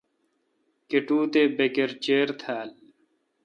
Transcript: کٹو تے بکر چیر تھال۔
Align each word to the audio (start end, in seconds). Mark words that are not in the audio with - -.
کٹو 0.89 1.19
تے 1.31 1.41
بکر 1.57 1.89
چیر 2.03 2.27
تھال۔ 2.41 2.69